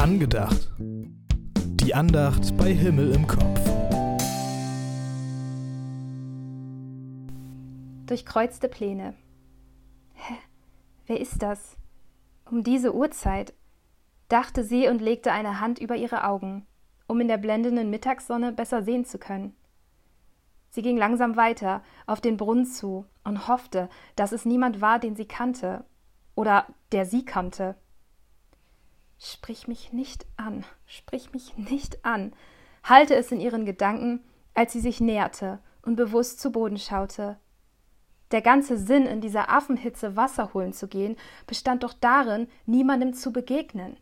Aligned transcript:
Angedacht. 0.00 0.72
Die 0.78 1.94
Andacht 1.94 2.56
bei 2.56 2.72
Himmel 2.72 3.14
im 3.14 3.26
Kopf. 3.26 3.60
Durchkreuzte 8.06 8.70
Pläne. 8.70 9.12
Hä? 10.14 10.36
Wer 11.06 11.20
ist 11.20 11.42
das? 11.42 11.76
Um 12.50 12.64
diese 12.64 12.94
Uhrzeit, 12.94 13.52
dachte 14.30 14.64
sie 14.64 14.88
und 14.88 15.02
legte 15.02 15.32
eine 15.32 15.60
Hand 15.60 15.78
über 15.78 15.96
ihre 15.96 16.24
Augen, 16.24 16.66
um 17.06 17.20
in 17.20 17.28
der 17.28 17.36
blendenden 17.36 17.90
Mittagssonne 17.90 18.52
besser 18.52 18.82
sehen 18.82 19.04
zu 19.04 19.18
können. 19.18 19.54
Sie 20.70 20.80
ging 20.80 20.96
langsam 20.96 21.36
weiter 21.36 21.82
auf 22.06 22.22
den 22.22 22.38
Brunnen 22.38 22.64
zu 22.64 23.04
und 23.22 23.48
hoffte, 23.48 23.90
dass 24.16 24.32
es 24.32 24.46
niemand 24.46 24.80
war, 24.80 24.98
den 24.98 25.14
sie 25.14 25.26
kannte 25.26 25.84
oder 26.34 26.64
der 26.90 27.04
sie 27.04 27.26
kannte. 27.26 27.76
Sprich 29.22 29.68
mich 29.68 29.92
nicht 29.92 30.24
an, 30.38 30.64
sprich 30.86 31.34
mich 31.34 31.54
nicht 31.58 32.06
an, 32.06 32.32
halte 32.82 33.14
es 33.14 33.30
in 33.30 33.38
ihren 33.38 33.66
Gedanken, 33.66 34.24
als 34.54 34.72
sie 34.72 34.80
sich 34.80 34.98
näherte 34.98 35.58
und 35.82 35.96
bewusst 35.96 36.40
zu 36.40 36.50
Boden 36.50 36.78
schaute. 36.78 37.38
Der 38.30 38.40
ganze 38.40 38.78
Sinn, 38.78 39.04
in 39.04 39.20
dieser 39.20 39.50
Affenhitze 39.50 40.16
Wasser 40.16 40.54
holen 40.54 40.72
zu 40.72 40.88
gehen, 40.88 41.16
bestand 41.46 41.82
doch 41.82 41.92
darin, 41.92 42.48
niemandem 42.64 43.12
zu 43.12 43.30
begegnen. 43.30 43.98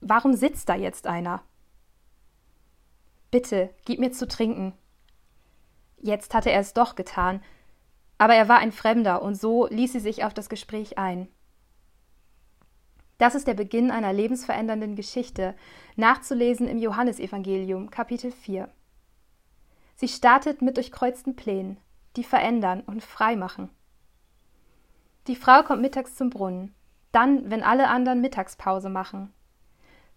Warum 0.00 0.32
sitzt 0.32 0.70
da 0.70 0.76
jetzt 0.76 1.06
einer? 1.06 1.42
Bitte, 3.30 3.74
gib 3.84 4.00
mir 4.00 4.12
zu 4.12 4.26
trinken. 4.26 4.72
Jetzt 5.98 6.32
hatte 6.32 6.50
er 6.50 6.60
es 6.60 6.72
doch 6.72 6.94
getan, 6.94 7.42
aber 8.16 8.34
er 8.34 8.48
war 8.48 8.60
ein 8.60 8.72
Fremder, 8.72 9.20
und 9.20 9.34
so 9.34 9.66
ließ 9.66 9.92
sie 9.92 10.00
sich 10.00 10.24
auf 10.24 10.32
das 10.32 10.48
Gespräch 10.48 10.96
ein. 10.96 11.28
Das 13.22 13.36
ist 13.36 13.46
der 13.46 13.54
Beginn 13.54 13.92
einer 13.92 14.12
lebensverändernden 14.12 14.96
Geschichte, 14.96 15.54
nachzulesen 15.94 16.66
im 16.66 16.78
Johannesevangelium, 16.78 17.88
Kapitel 17.88 18.32
4. 18.32 18.68
Sie 19.94 20.08
startet 20.08 20.60
mit 20.60 20.76
durchkreuzten 20.76 21.36
Plänen, 21.36 21.76
die 22.16 22.24
verändern 22.24 22.80
und 22.80 23.00
frei 23.00 23.36
machen. 23.36 23.70
Die 25.28 25.36
Frau 25.36 25.62
kommt 25.62 25.82
mittags 25.82 26.16
zum 26.16 26.30
Brunnen, 26.30 26.74
dann, 27.12 27.48
wenn 27.48 27.62
alle 27.62 27.90
anderen 27.90 28.22
Mittagspause 28.22 28.88
machen. 28.88 29.32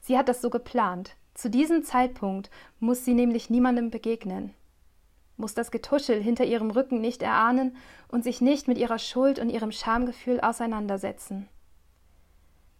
Sie 0.02 0.18
hat 0.18 0.28
das 0.28 0.42
so 0.42 0.50
geplant. 0.50 1.16
Zu 1.36 1.52
diesem 1.52 1.84
Zeitpunkt 1.84 2.50
muss 2.80 3.06
sie 3.06 3.14
nämlich 3.14 3.52
niemandem 3.52 3.92
begegnen, 3.92 4.56
muss 5.38 5.54
das 5.54 5.70
Getuschel 5.70 6.24
hinter 6.24 6.46
ihrem 6.46 6.72
Rücken 6.72 7.02
nicht 7.02 7.22
erahnen 7.22 7.78
und 8.08 8.24
sich 8.24 8.42
nicht 8.42 8.68
mit 8.68 8.80
ihrer 8.80 8.98
Schuld 8.98 9.38
und 9.38 9.52
ihrem 9.52 9.72
Schamgefühl 9.72 10.42
auseinandersetzen. 10.42 11.48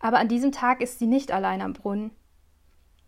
Aber 0.06 0.20
an 0.20 0.28
diesem 0.28 0.52
Tag 0.52 0.82
ist 0.82 1.00
sie 1.00 1.08
nicht 1.08 1.32
allein 1.32 1.64
am 1.64 1.74
Brunnen. 1.74 2.12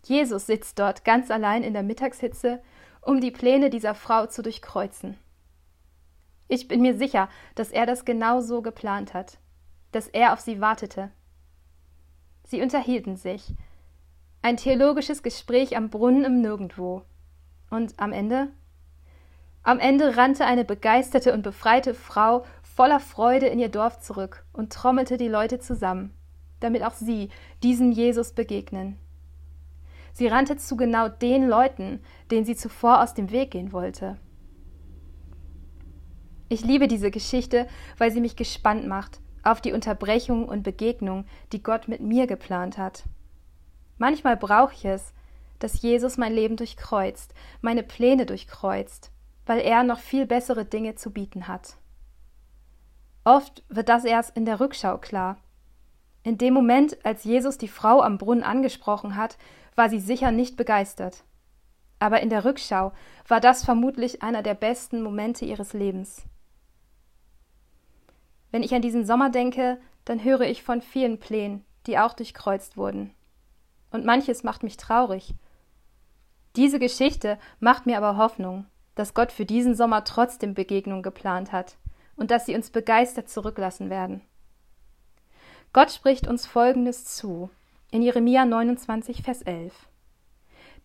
Jesus 0.04 0.46
sitzt 0.46 0.80
dort 0.80 1.04
ganz 1.04 1.30
allein 1.30 1.62
in 1.62 1.72
der 1.72 1.84
Mittagshitze, 1.84 2.60
um 3.02 3.20
die 3.20 3.30
Pläne 3.30 3.70
dieser 3.70 3.94
Frau 3.94 4.26
zu 4.26 4.42
durchkreuzen. 4.42 5.16
Ich 6.48 6.66
bin 6.66 6.80
mir 6.80 6.98
sicher, 6.98 7.28
dass 7.54 7.70
er 7.70 7.86
das 7.86 8.04
genau 8.04 8.40
so 8.40 8.62
geplant 8.62 9.14
hat, 9.14 9.38
dass 9.92 10.08
er 10.08 10.32
auf 10.32 10.40
sie 10.40 10.60
wartete. 10.60 11.12
Sie 12.42 12.62
unterhielten 12.62 13.14
sich. 13.14 13.54
Ein 14.42 14.56
theologisches 14.56 15.22
Gespräch 15.22 15.76
am 15.76 15.90
Brunnen 15.90 16.24
im 16.24 16.40
Nirgendwo. 16.40 17.02
Und 17.70 17.94
am 18.00 18.10
Ende? 18.10 18.48
Am 19.62 19.78
Ende 19.78 20.16
rannte 20.16 20.46
eine 20.46 20.64
begeisterte 20.64 21.32
und 21.32 21.42
befreite 21.42 21.94
Frau 21.94 22.44
voller 22.64 22.98
Freude 22.98 23.46
in 23.46 23.60
ihr 23.60 23.68
Dorf 23.68 24.00
zurück 24.00 24.44
und 24.52 24.72
trommelte 24.72 25.16
die 25.16 25.28
Leute 25.28 25.60
zusammen 25.60 26.17
damit 26.60 26.82
auch 26.82 26.94
sie 26.94 27.28
diesem 27.62 27.92
Jesus 27.92 28.32
begegnen. 28.32 28.96
Sie 30.12 30.26
rannte 30.26 30.56
zu 30.56 30.76
genau 30.76 31.08
den 31.08 31.48
Leuten, 31.48 32.00
denen 32.30 32.44
sie 32.44 32.56
zuvor 32.56 33.02
aus 33.02 33.14
dem 33.14 33.30
Weg 33.30 33.52
gehen 33.52 33.72
wollte. 33.72 34.18
Ich 36.48 36.64
liebe 36.64 36.88
diese 36.88 37.10
Geschichte, 37.10 37.68
weil 37.98 38.10
sie 38.10 38.20
mich 38.20 38.34
gespannt 38.34 38.86
macht 38.86 39.20
auf 39.42 39.60
die 39.60 39.72
Unterbrechung 39.72 40.48
und 40.48 40.62
Begegnung, 40.62 41.24
die 41.52 41.62
Gott 41.62 41.88
mit 41.88 42.00
mir 42.00 42.26
geplant 42.26 42.78
hat. 42.78 43.04
Manchmal 43.96 44.36
brauche 44.36 44.74
ich 44.74 44.84
es, 44.84 45.12
dass 45.58 45.82
Jesus 45.82 46.18
mein 46.18 46.32
Leben 46.32 46.56
durchkreuzt, 46.56 47.34
meine 47.60 47.82
Pläne 47.82 48.26
durchkreuzt, 48.26 49.10
weil 49.46 49.60
er 49.60 49.82
noch 49.82 49.98
viel 49.98 50.26
bessere 50.26 50.64
Dinge 50.64 50.94
zu 50.94 51.10
bieten 51.10 51.48
hat. 51.48 51.76
Oft 53.24 53.62
wird 53.68 53.88
das 53.88 54.04
erst 54.04 54.36
in 54.36 54.44
der 54.44 54.60
Rückschau 54.60 54.98
klar, 54.98 55.38
in 56.28 56.36
dem 56.36 56.52
Moment, 56.52 57.04
als 57.06 57.24
Jesus 57.24 57.56
die 57.56 57.68
Frau 57.68 58.02
am 58.02 58.18
Brunnen 58.18 58.44
angesprochen 58.44 59.16
hat, 59.16 59.38
war 59.76 59.88
sie 59.88 59.98
sicher 59.98 60.30
nicht 60.30 60.58
begeistert. 60.58 61.24
Aber 62.00 62.20
in 62.20 62.28
der 62.28 62.44
Rückschau 62.44 62.92
war 63.26 63.40
das 63.40 63.64
vermutlich 63.64 64.22
einer 64.22 64.42
der 64.42 64.52
besten 64.52 65.00
Momente 65.00 65.46
ihres 65.46 65.72
Lebens. 65.72 66.26
Wenn 68.50 68.62
ich 68.62 68.74
an 68.74 68.82
diesen 68.82 69.06
Sommer 69.06 69.30
denke, 69.30 69.80
dann 70.04 70.22
höre 70.22 70.42
ich 70.42 70.62
von 70.62 70.82
vielen 70.82 71.18
Plänen, 71.18 71.64
die 71.86 71.98
auch 71.98 72.12
durchkreuzt 72.12 72.76
wurden. 72.76 73.14
Und 73.90 74.04
manches 74.04 74.42
macht 74.42 74.62
mich 74.62 74.76
traurig. 74.76 75.34
Diese 76.56 76.78
Geschichte 76.78 77.38
macht 77.58 77.86
mir 77.86 77.96
aber 77.96 78.18
Hoffnung, 78.18 78.66
dass 78.96 79.14
Gott 79.14 79.32
für 79.32 79.46
diesen 79.46 79.74
Sommer 79.74 80.04
trotzdem 80.04 80.52
Begegnung 80.52 81.02
geplant 81.02 81.52
hat 81.52 81.78
und 82.16 82.30
dass 82.30 82.44
sie 82.44 82.54
uns 82.54 82.68
begeistert 82.68 83.30
zurücklassen 83.30 83.88
werden. 83.88 84.20
Gott 85.72 85.90
spricht 85.92 86.26
uns 86.26 86.46
Folgendes 86.46 87.04
zu 87.04 87.50
in 87.90 88.02
Jeremia 88.02 88.44
29, 88.44 89.22
Vers 89.22 89.42
11. 89.42 89.72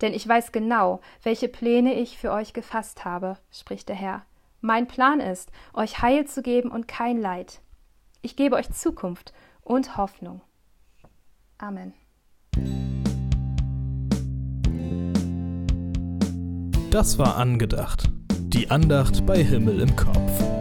Denn 0.00 0.12
ich 0.12 0.26
weiß 0.26 0.52
genau, 0.52 1.00
welche 1.22 1.48
Pläne 1.48 1.94
ich 1.94 2.18
für 2.18 2.32
euch 2.32 2.52
gefasst 2.52 3.04
habe, 3.04 3.38
spricht 3.50 3.88
der 3.88 3.96
Herr. 3.96 4.24
Mein 4.60 4.86
Plan 4.86 5.20
ist, 5.20 5.50
euch 5.72 6.02
Heil 6.02 6.26
zu 6.26 6.42
geben 6.42 6.70
und 6.70 6.88
kein 6.88 7.20
Leid. 7.20 7.60
Ich 8.22 8.36
gebe 8.36 8.56
euch 8.56 8.70
Zukunft 8.72 9.32
und 9.62 9.96
Hoffnung. 9.96 10.40
Amen. 11.58 11.94
Das 16.90 17.18
war 17.18 17.36
angedacht. 17.36 18.10
Die 18.48 18.70
Andacht 18.70 19.26
bei 19.26 19.42
Himmel 19.42 19.80
im 19.80 19.96
Kopf. 19.96 20.53